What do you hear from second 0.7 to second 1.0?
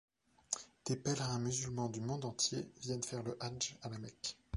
Des